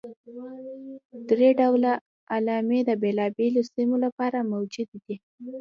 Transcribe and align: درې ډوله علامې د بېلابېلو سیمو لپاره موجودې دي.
درې 1.29 1.49
ډوله 1.59 1.91
علامې 2.33 2.79
د 2.85 2.91
بېلابېلو 3.01 3.61
سیمو 3.73 3.95
لپاره 4.05 4.47
موجودې 4.51 4.97
دي. 5.05 5.15